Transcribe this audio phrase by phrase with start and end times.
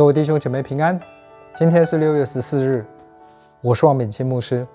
[0.00, 0.98] 各位弟兄姐妹平安，
[1.54, 2.86] 今天是六月十四日，
[3.60, 4.66] 我是王炳清牧师。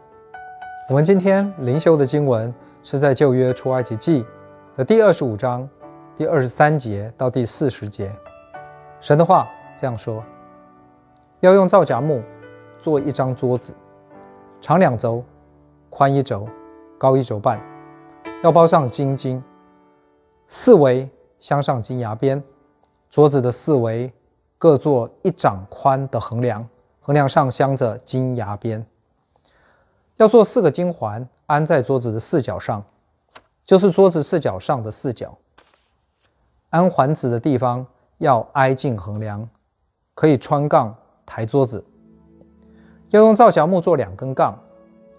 [0.87, 4.23] 我们今天灵修的经文是在旧约出埃及记
[4.75, 5.67] 的第二十五章
[6.15, 8.15] 第二十三节到第四十节。
[9.01, 10.23] 神的话这样说：
[11.39, 12.21] 要用皂荚木
[12.77, 13.73] 做一张桌子，
[14.61, 15.23] 长两肘，
[15.89, 16.47] 宽一肘，
[16.99, 17.59] 高一肘半，
[18.43, 19.43] 要包上金金，
[20.47, 22.43] 四围镶上金牙边，
[23.09, 24.13] 桌子的四围。
[24.57, 26.67] 各做一掌宽的横梁，
[27.01, 28.85] 横梁上镶着金牙边。
[30.17, 32.83] 要做四个金环，安在桌子的四角上，
[33.65, 35.37] 就是桌子四角上的四角。
[36.69, 37.85] 安环子的地方
[38.17, 39.47] 要挨近横梁，
[40.13, 41.83] 可以穿杠抬桌子。
[43.09, 44.57] 要用皂荚木做两根杠，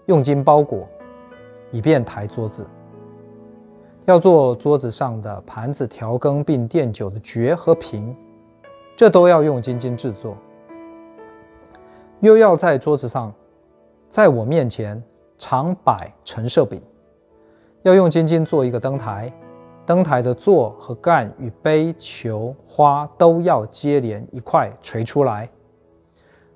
[0.07, 0.87] 用金包裹，
[1.71, 2.65] 以便抬桌子。
[4.05, 8.15] 要做桌子上的盘子、调羹并垫酒的爵和瓶。
[8.97, 10.35] 这都要用金金制作，
[12.19, 13.31] 又要在桌子上，
[14.09, 15.01] 在我面前
[15.37, 16.81] 常摆陈设饼，
[17.83, 19.31] 要用金金做一个灯台，
[19.85, 25.47] 灯台的座和干与杯、球、花都要接连一块垂出来。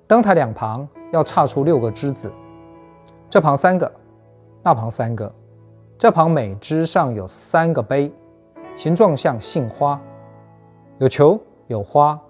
[0.08, 2.28] 灯台两旁要插出六个枝子，
[3.30, 3.90] 这旁三个，
[4.64, 5.32] 那旁三个，
[5.96, 8.12] 这旁每枝上有三个杯，
[8.74, 10.00] 形状像杏花，
[10.98, 12.20] 有球有花。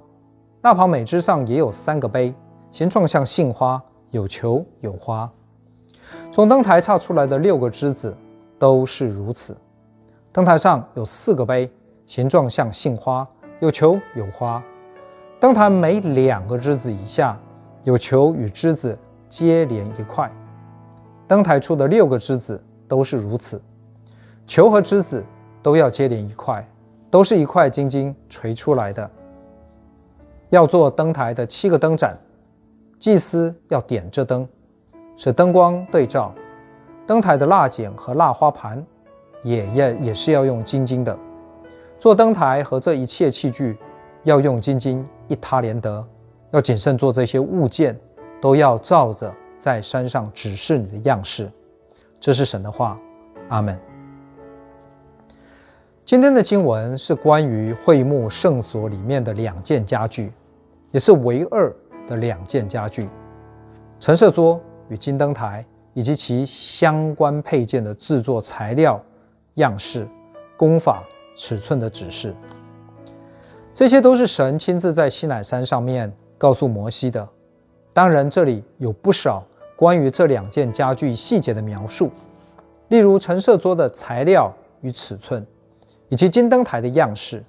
[0.64, 2.32] 那旁每枝上也有三个杯，
[2.70, 5.28] 形状像杏花，有球有花。
[6.30, 8.16] 从灯台插出来的六个枝子
[8.60, 9.56] 都是如此。
[10.30, 11.68] 灯台上有四个杯，
[12.06, 13.26] 形状像杏花，
[13.58, 14.62] 有球有花。
[15.40, 17.36] 灯台每两个枝子以下
[17.82, 18.96] 有球与枝子
[19.28, 20.30] 接连一块。
[21.26, 23.60] 灯台出的六个枝子都是如此，
[24.46, 25.24] 球和枝子
[25.60, 26.64] 都要接连一块，
[27.10, 29.10] 都是一块金金垂出来的。
[30.52, 32.14] 要做灯台的七个灯盏，
[32.98, 34.46] 祭司要点这灯，
[35.16, 36.30] 使灯光对照。
[37.06, 38.84] 灯台的蜡剪和蜡花盘
[39.42, 41.18] 也也也是要用金金的。
[41.98, 43.78] 做灯台和这一切器具
[44.24, 46.06] 要用金金一他连得。
[46.50, 47.98] 要谨慎做这些物件，
[48.38, 51.50] 都要照着在山上指示你的样式。
[52.20, 52.98] 这是神的话，
[53.48, 53.80] 阿门。
[56.04, 60.30] 今天的经文是关于会幕圣所里面的两件家具。
[60.92, 61.74] 也是唯二
[62.06, 63.08] 的两件家具，
[63.98, 65.64] 陈设桌与金灯台，
[65.94, 69.02] 以及其相关配件的制作材料、
[69.54, 70.06] 样式、
[70.56, 71.02] 工法、
[71.34, 72.34] 尺寸的指示，
[73.72, 77.26] 这些都是神亲自在西乃山上面告诉摩西的。
[77.94, 79.42] 当然，这里有不少
[79.76, 82.10] 关于这两件家具细节的描述，
[82.88, 85.46] 例如陈设桌的材料与尺寸，
[86.08, 87.42] 以及金灯台的样式。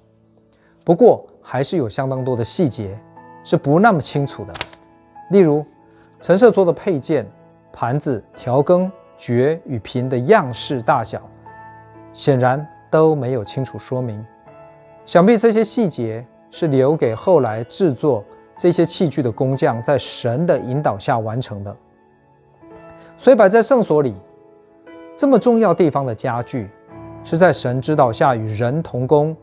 [0.82, 2.98] 不过，还是有相当多的细节。
[3.44, 4.54] 是不那么清楚的，
[5.30, 5.64] 例如
[6.20, 7.24] 陈设桌的配件、
[7.72, 11.20] 盘子、调羹、爵与瓶的样式大小，
[12.12, 14.24] 显然都没有清楚说明。
[15.04, 18.24] 想必这些细节是留给后来制作
[18.56, 21.76] 这些器具的工匠在神的引导下完成的。
[23.18, 24.14] 所以摆在圣所里
[25.16, 26.70] 这么重要地方的家具，
[27.22, 29.36] 是在神指导下与人同工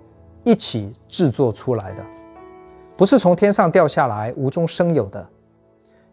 [0.44, 2.04] 一起制作出来的。
[3.02, 5.28] 不是从天上掉下来无中生有的，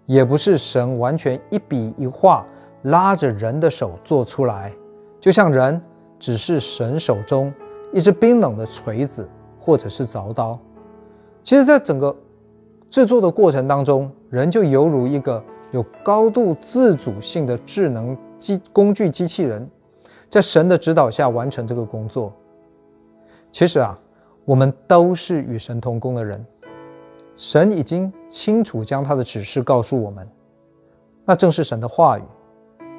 [0.07, 2.47] 也不是神完全一笔一画
[2.85, 4.73] 拉着人的手做出来，
[5.21, 5.79] 就像人
[6.19, 7.53] 只是神手中
[7.93, 9.29] 一只冰冷的锤子
[9.61, 10.59] 或者是凿刀。
[11.43, 12.17] 其实，在整个
[12.89, 19.69] 制作的过程当中，人就犹如一个有高度自主性的智能机工具机器人，
[20.31, 22.33] 在神的指导下完成这个工作。
[23.53, 23.99] 其实啊，
[24.47, 26.43] 我们都是与神同工的人。
[27.39, 30.29] 神已经清楚将他的指示告诉我们，
[31.25, 32.23] 那正是神的话语。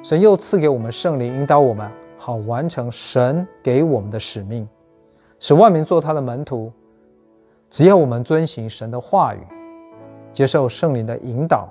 [0.02, 4.66] 神又赐给我们圣灵，引导我们，好完成神给我们的使命，
[5.38, 6.72] 使万民做他的门徒。
[7.68, 9.46] 只要我们遵行神的话语，
[10.32, 11.68] 接受圣灵的引导，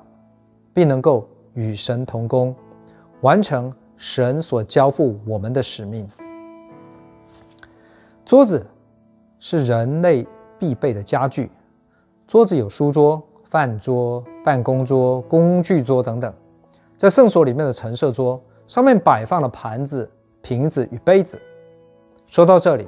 [0.72, 2.56] 并能够与神同工，
[3.22, 6.08] 完成神所交付我们的使命。
[8.24, 8.64] 桌子
[9.40, 10.24] 是人类
[10.60, 11.50] 必备的家具。
[12.30, 16.32] 桌子有书桌、饭桌、办公桌、工具桌等等，
[16.96, 20.08] 在圣所里面的陈设桌上面摆放了盘子、
[20.40, 21.42] 瓶子与杯子。
[22.28, 22.88] 说到这里，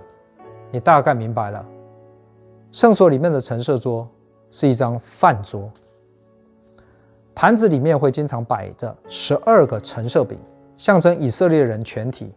[0.70, 1.66] 你大概明白了，
[2.72, 4.08] 圣所里面的陈设桌
[4.52, 5.68] 是一张饭桌，
[7.34, 10.38] 盘子里面会经常摆着十二个陈设饼，
[10.78, 12.32] 象征以色列人全体，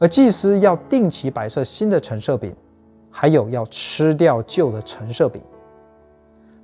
[0.00, 2.52] 而祭司要定期摆设新的陈设饼，
[3.12, 5.40] 还有要吃掉旧的陈设饼。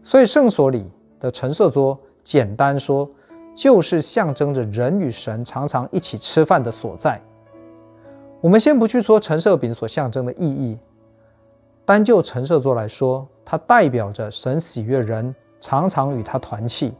[0.02, 0.90] 所以圣所里
[1.20, 3.08] 的陈设桌，简单说，
[3.54, 7.20] 就是象征着人与神常常一起吃饭的所在。
[8.40, 10.76] 我们先不去说陈设饼所象征的意义，
[11.84, 16.92] 单就陈设桌来说，它代表着神喜悦人常常与他团契，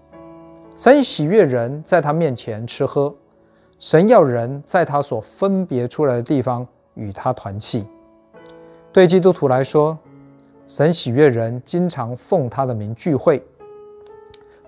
[0.77, 3.13] 神喜悦人在他面前吃喝，
[3.81, 6.65] 神要人在他所分别出来的地方
[6.95, 7.85] 与他团契。
[8.93, 9.99] 对基督徒来说，
[10.67, 13.43] 神喜悦人经常奉他的名聚会。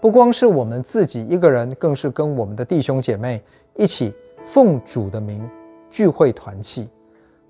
[0.00, 3.42] 不光是我们自己一个人，更是跟我们的弟兄姐妹
[3.74, 4.14] 一起
[4.44, 5.48] 奉主的名
[5.88, 6.88] 聚会团契，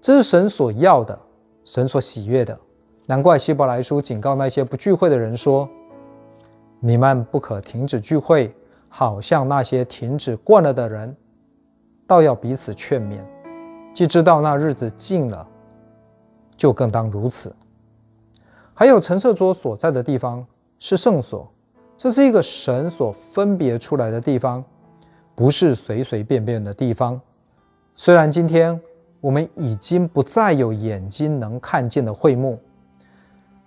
[0.00, 1.18] 这是神所要的，
[1.64, 2.56] 神所喜悦的。
[3.06, 5.68] 难怪希伯来书警告那些不聚会的人说
[6.78, 8.54] ：“你们不可停止聚会，
[8.88, 11.14] 好像那些停止惯了的人，
[12.06, 13.18] 倒要彼此劝勉。
[13.92, 15.44] 既知道那日子近了，
[16.56, 17.52] 就更当如此。”
[18.74, 20.44] 还有陈设桌所在的地方
[20.78, 21.48] 是圣所。
[21.96, 24.62] 这是一个神所分别出来的地方，
[25.36, 27.20] 不是随随便便的地方。
[27.94, 28.78] 虽然今天
[29.20, 32.58] 我们已经不再有眼睛能看见的会幕，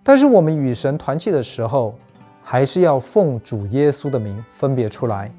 [0.04, 1.96] 但是我们与神团契的时候，
[2.44, 5.32] 还是要奉主耶稣的名分别出来。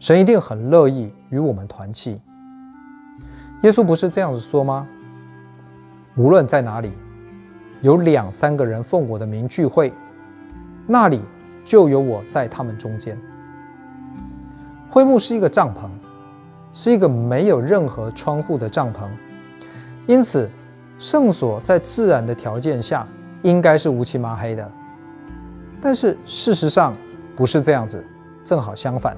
[0.00, 2.18] 神一定很乐意与我们团契。
[3.62, 4.88] 耶稣不是这样子说吗？
[6.16, 6.92] 无论在哪里，
[7.84, 9.92] 有两三个人奉我的名聚会，
[10.86, 11.20] 那里。
[11.66, 13.18] 就有我在他们中间。
[14.90, 15.88] 会幕是一个帐篷，
[16.74, 19.08] 是一个没有任何窗户的帐篷，
[20.06, 20.46] 因此
[20.98, 23.08] 圣所在自然的条件下
[23.40, 24.70] 应该是乌漆麻黑的。
[25.80, 26.94] 但是事实上
[27.34, 28.04] 不是这样子，
[28.44, 29.16] 正好相反，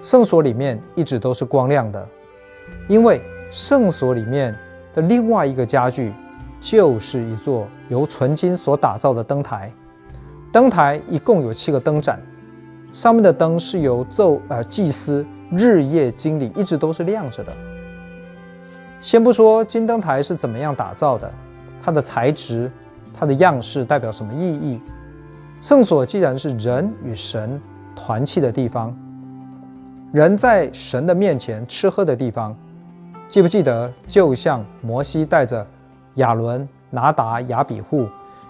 [0.00, 2.08] 圣所里面一直都是光亮的，
[2.86, 4.54] 因为圣所里面
[4.94, 6.12] 的另外一个家具
[6.60, 9.72] 就是一座由纯金所打造的灯台。
[10.52, 12.18] 灯台一共有七个灯盏，
[12.90, 17.52] 上面的灯是由奏呃祭司日夜经理，一直都是亮着的。
[19.00, 21.30] 先不说金灯台是怎么样打造的，
[21.82, 22.70] 它的材质、
[23.12, 24.80] 它的样式代表什么意义？
[25.60, 27.60] 圣所既然是人与神
[27.94, 28.96] 团契的地方，
[30.12, 32.56] 人在神的面前吃喝的地方，
[33.28, 33.92] 记不记得？
[34.06, 35.66] 就像摩西带着
[36.16, 38.06] 亚伦、拿达、亚比户。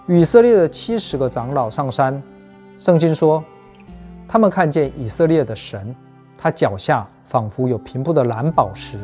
[0.07, 2.21] 以色列的七十个长老上山，
[2.77, 3.43] 圣经说，
[4.27, 5.95] 他们看见以色列的神，
[6.37, 8.97] 他脚下仿佛有平铺的蓝宝石，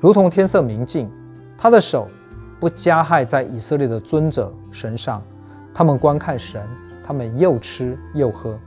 [0.00, 1.10] 如同天色明净。
[1.58, 2.06] 他的手
[2.60, 5.22] 不加害在以色列的尊者身上。
[5.74, 6.62] 他们观看神，
[7.06, 8.58] 他们又吃又喝。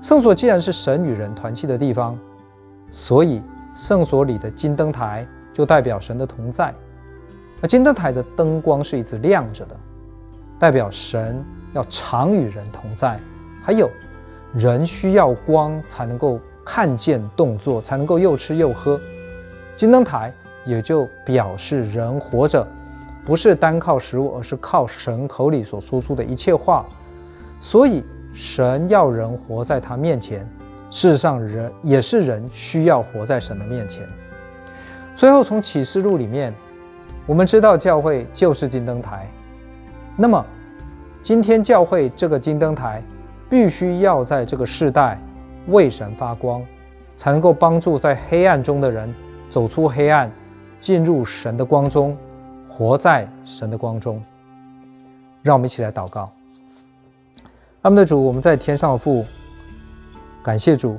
[0.00, 2.18] 圣所既然是神与人团契的地方，
[2.90, 3.42] 所以
[3.74, 6.74] 圣所里的金灯台就代表神的同在。
[7.64, 9.74] 而金灯台的灯光是一直亮着的。
[10.58, 13.18] 代表神要常与人同在，
[13.62, 13.88] 还有
[14.52, 19.00] 人需要光才能够看见动作，才能够又吃又喝。
[19.78, 20.30] 金灯台
[20.66, 22.66] 也就表示人活着
[23.24, 26.84] 不是单靠食物，而是靠神口里所说出的一切话。
[27.60, 30.46] 所以神要人活在他面前，
[30.90, 34.06] 事实上人也是人需要活在神的面前。
[35.16, 36.52] 最后从启示录里面，
[37.26, 39.26] 我们知道教会就是金灯台。
[40.16, 40.44] 那么，
[41.22, 43.02] 今天教会这个金灯台，
[43.48, 45.18] 必须要在这个世代
[45.68, 46.62] 为神发光，
[47.16, 49.12] 才能够帮助在黑暗中的人
[49.48, 50.30] 走出黑暗，
[50.78, 52.16] 进入神的光中，
[52.68, 54.22] 活在神的光中。
[55.42, 56.30] 让我们一起来祷告。
[57.82, 59.24] 阿们的主，我们在天上的父，
[60.42, 60.98] 感谢主，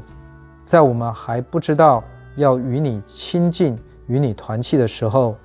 [0.65, 2.03] 在我们还不知道
[2.35, 3.77] 要与你亲近、
[4.07, 5.35] 与你团契的时候，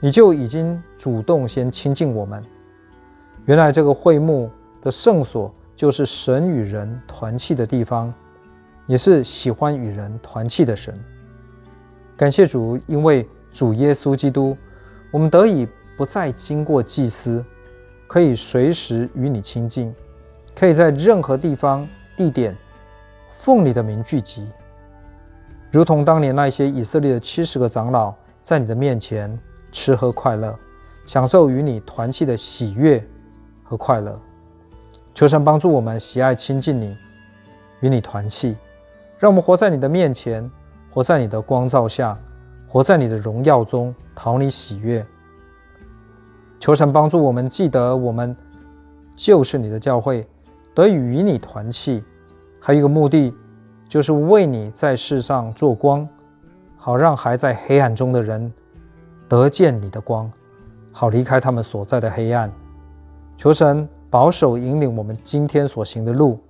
[0.00, 2.42] 你就已经主动先亲近我们。
[3.44, 8.12] 原来这个会幕的圣所就是神与人团契的地方，
[8.86, 10.94] 也是喜欢与人团契的神。
[12.16, 14.56] 感谢主，因为主耶稣基督，
[15.10, 17.44] 我们得以不再经过祭司，
[18.06, 19.94] 可以随时与你亲近，
[20.54, 22.56] 可以在任何地方地点
[23.32, 24.46] 奉你的名聚集，
[25.70, 29.38] 如同当年那些以色列的七十个长老在你的面前
[29.70, 30.58] 吃喝快乐，
[31.06, 33.04] 享受与你团契的喜悦。
[33.62, 34.20] 和快乐，
[35.14, 36.96] 求神帮助我们喜爱亲近你，
[37.78, 38.56] 与你团契，
[39.16, 40.50] 让我们活在你的面前，
[40.90, 42.18] 活在你的光照下，
[42.66, 45.06] 活在你的荣耀中，讨你喜悦。
[46.58, 48.36] 求神帮助我们记得，我们
[49.14, 50.26] 就是你的教会，
[50.74, 52.02] 得以与你团契。
[52.58, 53.32] 还有一个目的，
[53.88, 56.08] 就是为你在世上做光，
[56.76, 58.52] 好让还在黑暗中的人
[59.30, 60.28] 得见你的光，
[60.90, 62.52] 好离开他们所在的黑暗。
[63.36, 66.40] 求神保守引领我们今天所行的路，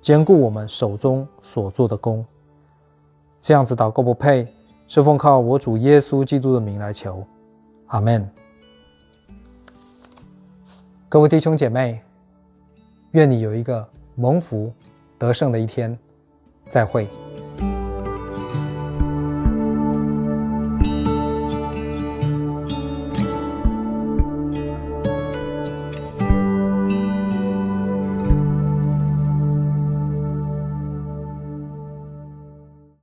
[0.00, 2.24] 坚固我们手中所做的工。
[3.38, 4.48] 这样子祷告不配，
[4.88, 7.22] 是奉靠我主耶稣基督的名来求，
[7.88, 8.26] 阿门。
[11.10, 12.00] 各位弟兄姐妹，
[13.10, 14.72] 愿你有一个蒙福
[15.18, 15.98] 得胜的一天，
[16.70, 17.06] 再会。